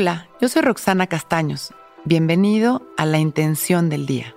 Hola, 0.00 0.28
yo 0.40 0.48
soy 0.48 0.62
Roxana 0.62 1.08
Castaños. 1.08 1.74
Bienvenido 2.04 2.82
a 2.96 3.04
La 3.04 3.18
Intención 3.18 3.88
del 3.88 4.06
Día, 4.06 4.32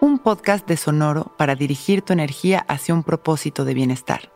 un 0.00 0.18
podcast 0.18 0.66
de 0.66 0.78
Sonoro 0.78 1.30
para 1.36 1.56
dirigir 1.56 2.00
tu 2.00 2.14
energía 2.14 2.64
hacia 2.68 2.94
un 2.94 3.02
propósito 3.02 3.66
de 3.66 3.74
bienestar. 3.74 4.32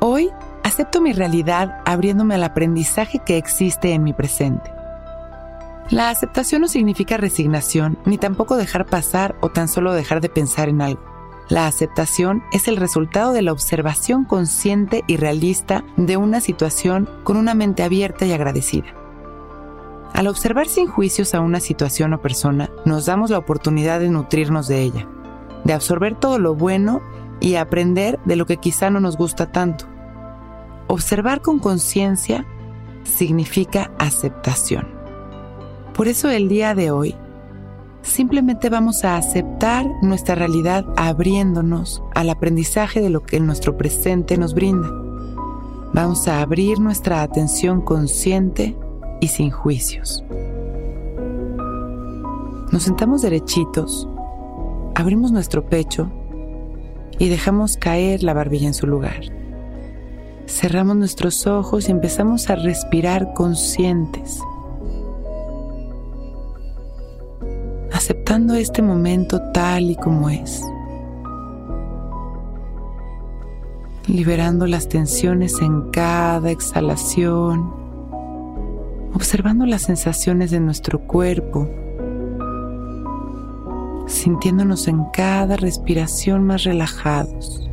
Hoy 0.00 0.30
acepto 0.64 1.02
mi 1.02 1.12
realidad 1.12 1.82
abriéndome 1.84 2.34
al 2.36 2.44
aprendizaje 2.44 3.18
que 3.18 3.36
existe 3.36 3.92
en 3.92 4.02
mi 4.02 4.14
presente. 4.14 4.72
La 5.90 6.08
aceptación 6.08 6.62
no 6.62 6.68
significa 6.68 7.18
resignación, 7.18 7.98
ni 8.06 8.16
tampoco 8.16 8.56
dejar 8.56 8.86
pasar 8.86 9.36
o 9.42 9.50
tan 9.50 9.68
solo 9.68 9.92
dejar 9.92 10.22
de 10.22 10.30
pensar 10.30 10.70
en 10.70 10.80
algo. 10.80 11.15
La 11.48 11.68
aceptación 11.68 12.42
es 12.52 12.66
el 12.66 12.76
resultado 12.76 13.32
de 13.32 13.42
la 13.42 13.52
observación 13.52 14.24
consciente 14.24 15.04
y 15.06 15.16
realista 15.16 15.84
de 15.96 16.16
una 16.16 16.40
situación 16.40 17.08
con 17.22 17.36
una 17.36 17.54
mente 17.54 17.84
abierta 17.84 18.26
y 18.26 18.32
agradecida. 18.32 18.86
Al 20.12 20.26
observar 20.26 20.66
sin 20.66 20.88
juicios 20.88 21.34
a 21.34 21.40
una 21.40 21.60
situación 21.60 22.14
o 22.14 22.20
persona, 22.20 22.70
nos 22.84 23.06
damos 23.06 23.30
la 23.30 23.38
oportunidad 23.38 24.00
de 24.00 24.08
nutrirnos 24.08 24.66
de 24.66 24.82
ella, 24.82 25.06
de 25.64 25.72
absorber 25.72 26.18
todo 26.18 26.38
lo 26.38 26.56
bueno 26.56 27.00
y 27.38 27.54
aprender 27.54 28.18
de 28.24 28.34
lo 28.34 28.46
que 28.46 28.56
quizá 28.56 28.90
no 28.90 28.98
nos 28.98 29.16
gusta 29.16 29.52
tanto. 29.52 29.84
Observar 30.88 31.42
con 31.42 31.60
conciencia 31.60 32.44
significa 33.04 33.92
aceptación. 33.98 34.88
Por 35.94 36.08
eso 36.08 36.28
el 36.28 36.48
día 36.48 36.74
de 36.74 36.90
hoy 36.90 37.14
simplemente 38.06 38.70
vamos 38.70 39.04
a 39.04 39.16
aceptar 39.16 39.86
nuestra 40.00 40.34
realidad 40.34 40.86
abriéndonos 40.96 42.02
al 42.14 42.30
aprendizaje 42.30 43.00
de 43.00 43.10
lo 43.10 43.22
que 43.22 43.40
nuestro 43.40 43.76
presente 43.76 44.38
nos 44.38 44.54
brinda. 44.54 44.88
Vamos 45.92 46.28
a 46.28 46.40
abrir 46.40 46.78
nuestra 46.78 47.22
atención 47.22 47.80
consciente 47.80 48.76
y 49.20 49.28
sin 49.28 49.50
juicios. 49.50 50.24
Nos 52.72 52.82
sentamos 52.82 53.22
derechitos, 53.22 54.08
abrimos 54.94 55.32
nuestro 55.32 55.66
pecho 55.66 56.10
y 57.18 57.28
dejamos 57.28 57.76
caer 57.76 58.22
la 58.22 58.34
barbilla 58.34 58.68
en 58.68 58.74
su 58.74 58.86
lugar. 58.86 59.20
Cerramos 60.46 60.96
nuestros 60.96 61.46
ojos 61.46 61.88
y 61.88 61.92
empezamos 61.92 62.50
a 62.50 62.56
respirar 62.56 63.32
conscientes 63.34 64.40
aceptando 68.06 68.54
este 68.54 68.82
momento 68.82 69.42
tal 69.50 69.90
y 69.90 69.96
como 69.96 70.30
es, 70.30 70.62
liberando 74.06 74.68
las 74.68 74.88
tensiones 74.88 75.60
en 75.60 75.90
cada 75.90 76.52
exhalación, 76.52 77.74
observando 79.12 79.66
las 79.66 79.82
sensaciones 79.82 80.52
de 80.52 80.60
nuestro 80.60 81.00
cuerpo, 81.00 81.68
sintiéndonos 84.06 84.86
en 84.86 85.02
cada 85.12 85.56
respiración 85.56 86.44
más 86.44 86.62
relajados. 86.62 87.68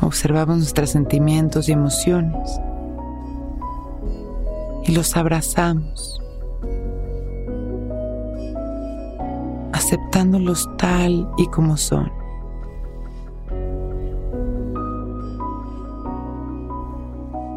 Observamos 0.00 0.58
nuestros 0.58 0.90
sentimientos 0.90 1.68
y 1.68 1.72
emociones 1.72 2.60
y 4.84 4.92
los 4.92 5.16
abrazamos. 5.16 6.22
Aceptándolos 9.86 10.68
tal 10.78 11.30
y 11.36 11.46
como 11.46 11.76
son. 11.76 12.10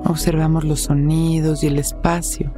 Observamos 0.06 0.64
los 0.64 0.82
sonidos 0.82 1.64
y 1.64 1.68
el 1.68 1.80
espacio. 1.80 2.52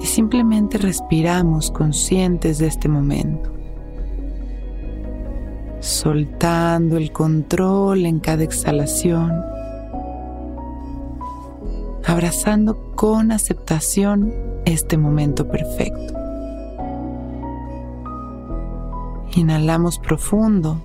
Y 0.00 0.06
simplemente 0.06 0.78
respiramos 0.78 1.70
conscientes 1.70 2.56
de 2.56 2.68
este 2.68 2.88
momento. 2.88 3.50
Soltando 5.80 6.96
el 6.96 7.12
control 7.12 8.06
en 8.06 8.20
cada 8.20 8.42
exhalación. 8.42 9.32
Abrazando 12.06 12.94
con 12.94 13.32
aceptación 13.32 14.32
este 14.64 14.96
momento 14.96 15.46
perfecto. 15.46 16.23
Inhalamos 19.36 19.98
profundo. 19.98 20.80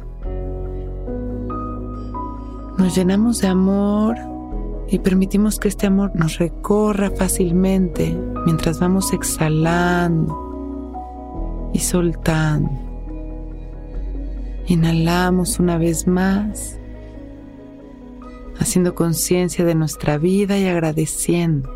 Nos 2.80 2.96
llenamos 2.96 3.42
de 3.42 3.48
amor 3.48 4.18
y 4.88 4.98
permitimos 4.98 5.60
que 5.60 5.68
este 5.68 5.86
amor 5.86 6.16
nos 6.16 6.40
recorra 6.40 7.12
fácilmente 7.12 8.18
mientras 8.46 8.80
vamos 8.80 9.14
exhalando 9.14 10.36
y 11.74 11.80
soltando. 11.80 12.72
Inhalamos 14.66 15.60
una 15.60 15.78
vez 15.78 16.08
más, 16.08 16.80
haciendo 18.58 18.96
conciencia 18.96 19.64
de 19.64 19.76
nuestra 19.76 20.18
vida 20.18 20.58
y 20.58 20.66
agradeciendo. 20.66 21.70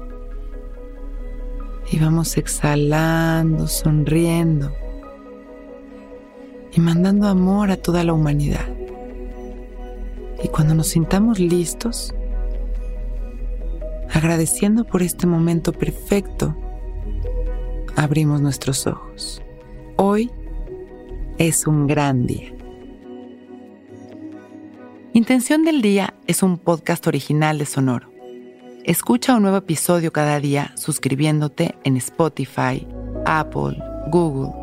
Y 1.92 2.00
vamos 2.00 2.36
exhalando, 2.38 3.68
sonriendo 3.68 4.72
y 6.76 6.80
mandando 6.80 7.28
amor 7.28 7.72
a 7.72 7.78
toda 7.78 8.04
la 8.04 8.14
humanidad. 8.14 8.66
Y 10.44 10.48
cuando 10.48 10.74
nos 10.76 10.88
sintamos 10.88 11.40
listos, 11.40 12.14
agradeciendo 14.12 14.84
por 14.84 15.04
este 15.04 15.28
momento 15.28 15.72
perfecto, 15.72 16.56
abrimos 17.96 18.42
nuestros 18.42 18.88
ojos. 18.88 19.42
Hoy 19.98 20.32
es 21.38 21.68
un 21.68 21.88
gran 21.88 22.26
día. 22.26 22.52
Intención 25.14 25.64
del 25.64 25.82
Día 25.84 26.16
es 26.26 26.42
un 26.42 26.58
podcast 26.58 27.06
original 27.06 27.60
de 27.60 27.68
Sonoro. 27.68 28.12
Escucha 28.84 29.36
un 29.36 29.44
nuevo 29.44 29.58
episodio 29.58 30.12
cada 30.12 30.40
día 30.40 30.74
suscribiéndote 30.76 31.76
en 31.84 31.96
Spotify, 31.98 32.86
Apple, 33.26 33.78
Google 34.10 34.62